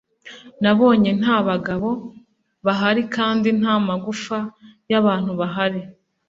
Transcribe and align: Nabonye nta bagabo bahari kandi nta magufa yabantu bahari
Nabonye 0.63 1.11
nta 1.21 1.37
bagabo 1.47 1.89
bahari 2.65 3.01
kandi 3.15 3.47
nta 3.59 3.75
magufa 3.87 4.37
yabantu 4.91 5.31
bahari 5.39 5.81